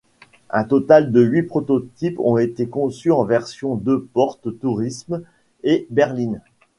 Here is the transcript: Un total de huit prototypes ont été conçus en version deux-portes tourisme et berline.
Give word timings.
Un 0.49 0.63
total 0.63 1.11
de 1.11 1.21
huit 1.23 1.43
prototypes 1.43 2.19
ont 2.21 2.39
été 2.39 2.67
conçus 2.67 3.11
en 3.11 3.23
version 3.23 3.75
deux-portes 3.75 4.57
tourisme 4.57 5.21
et 5.61 5.85
berline. 5.91 6.41